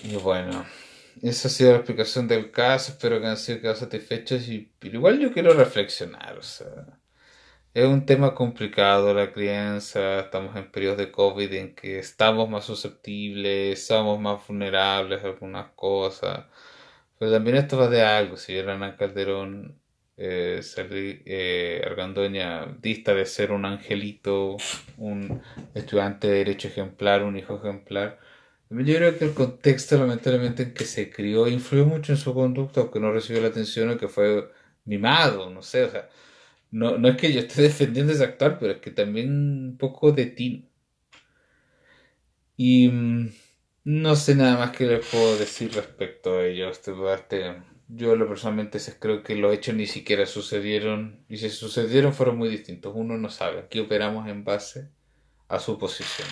Y 0.04 0.16
bueno, 0.16 0.66
esa 1.22 1.48
ha 1.48 1.50
sido 1.50 1.70
la 1.70 1.78
explicación 1.78 2.28
del 2.28 2.50
caso. 2.50 2.92
Espero 2.92 3.20
que 3.20 3.26
han 3.26 3.36
sido 3.36 3.74
satisfechos. 3.74 4.48
Y, 4.48 4.72
pero 4.78 4.96
igual 4.96 5.18
yo 5.18 5.32
quiero 5.32 5.54
reflexionar. 5.54 6.38
O 6.38 6.42
sea, 6.42 7.00
es 7.74 7.86
un 7.86 8.04
tema 8.06 8.34
complicado 8.34 9.14
la 9.14 9.32
crianza, 9.32 10.20
estamos 10.20 10.56
en 10.56 10.70
periodos 10.70 10.98
de 10.98 11.10
COVID 11.10 11.52
en 11.54 11.74
que 11.74 11.98
estamos 11.98 12.48
más 12.48 12.64
susceptibles, 12.64 13.86
somos 13.86 14.20
más 14.20 14.46
vulnerables 14.46 15.24
a 15.24 15.28
algunas 15.28 15.70
cosas, 15.72 16.46
pero 17.18 17.32
también 17.32 17.56
esto 17.56 17.78
va 17.78 17.88
de 17.88 18.02
algo, 18.02 18.36
si 18.36 18.58
Ana 18.58 18.96
Calderón 18.96 19.80
eh, 20.16 20.60
eh, 21.26 21.82
Argandoña 21.86 22.66
dista 22.80 23.14
de 23.14 23.26
ser 23.26 23.52
un 23.52 23.64
angelito, 23.64 24.56
un 24.98 25.42
estudiante 25.74 26.28
de 26.28 26.34
derecho 26.38 26.68
ejemplar, 26.68 27.22
un 27.22 27.38
hijo 27.38 27.56
ejemplar, 27.56 28.18
yo 28.70 28.96
creo 28.96 29.18
que 29.18 29.24
el 29.26 29.34
contexto 29.34 29.98
lamentablemente 29.98 30.62
en 30.64 30.74
que 30.74 30.84
se 30.84 31.10
crió 31.10 31.46
influyó 31.48 31.86
mucho 31.86 32.12
en 32.12 32.18
su 32.18 32.34
conducta, 32.34 32.80
aunque 32.80 33.00
no 33.00 33.12
recibió 33.12 33.42
la 33.42 33.48
atención 33.48 33.90
o 33.90 33.98
que 33.98 34.08
fue 34.08 34.50
mimado, 34.84 35.50
no 35.50 35.62
sé, 35.62 35.90
no, 36.72 36.98
no 36.98 37.08
es 37.08 37.16
que 37.16 37.32
yo 37.32 37.40
esté 37.40 37.62
defendiendo 37.62 38.12
ese 38.12 38.24
actor, 38.24 38.56
pero 38.58 38.72
es 38.72 38.78
que 38.80 38.90
también 38.90 39.30
un 39.30 39.76
poco 39.78 40.10
de 40.12 40.26
ti. 40.26 40.68
Y 42.56 42.88
mm, 42.88 43.30
no 43.84 44.16
sé 44.16 44.34
nada 44.34 44.58
más 44.58 44.76
que 44.76 44.86
les 44.86 45.06
puedo 45.06 45.36
decir 45.38 45.72
respecto 45.74 46.38
a 46.38 46.46
ello. 46.46 46.70
Este, 46.70 46.92
este, 47.14 47.62
yo 47.88 48.16
lo 48.16 48.28
personalmente 48.28 48.78
creo 48.98 49.22
que 49.22 49.36
los 49.36 49.54
hechos 49.54 49.74
ni 49.74 49.86
siquiera 49.86 50.26
sucedieron. 50.26 51.24
Y 51.28 51.36
si 51.38 51.50
sucedieron 51.50 52.14
fueron 52.14 52.38
muy 52.38 52.48
distintos. 52.48 52.92
Uno 52.96 53.18
no 53.18 53.28
sabe. 53.30 53.60
Aquí 53.60 53.80
operamos 53.80 54.28
en 54.28 54.44
base 54.44 54.88
a 55.48 55.58
su 55.58 55.78
posición. 55.78 56.28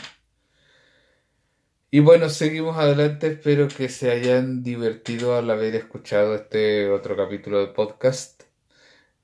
Y 1.90 2.00
bueno, 2.00 2.28
seguimos 2.30 2.78
adelante. 2.78 3.26
Espero 3.26 3.68
que 3.68 3.88
se 3.88 4.10
hayan 4.10 4.62
divertido 4.62 5.36
al 5.36 5.50
haber 5.50 5.74
escuchado 5.74 6.34
este 6.34 6.88
otro 6.90 7.16
capítulo 7.16 7.60
de 7.60 7.72
podcast. 7.72 8.39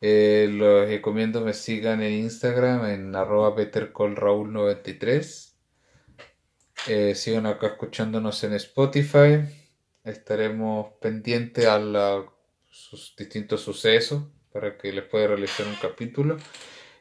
Eh, 0.09 0.47
los 0.53 0.87
recomiendo 0.87 1.41
me 1.41 1.53
sigan 1.53 2.01
en 2.01 2.13
Instagram 2.13 2.87
en 2.91 3.17
arroba 3.17 3.57
bettercallraúl93. 3.57 5.53
Eh, 6.87 7.17
sigan 7.17 7.47
acá 7.47 7.67
escuchándonos 7.67 8.45
en 8.45 8.53
Spotify. 8.53 9.41
Estaremos 10.05 10.93
pendientes 11.01 11.67
a 11.67 12.25
sus 12.71 13.17
distintos 13.17 13.63
sucesos 13.63 14.23
para 14.53 14.79
que 14.79 14.93
les 14.93 15.03
pueda 15.03 15.27
realizar 15.27 15.67
un 15.67 15.75
capítulo. 15.75 16.37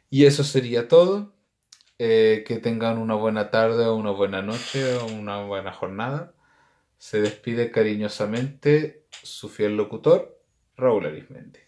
Y 0.10 0.26
eso 0.26 0.44
sería 0.44 0.88
todo. 0.88 1.36
Eh, 2.00 2.44
que 2.48 2.58
tengan 2.58 2.98
una 2.98 3.14
buena 3.14 3.52
tarde 3.52 3.90
una 3.90 4.12
buena 4.12 4.42
noche 4.42 4.98
una 5.14 5.44
buena 5.44 5.72
jornada. 5.72 6.34
Se 6.98 7.22
despide 7.22 7.70
cariñosamente 7.70 9.06
su 9.12 9.48
fiel 9.48 9.78
locutor, 9.78 10.42
Raúl 10.76 11.06
Arismendi. 11.06 11.60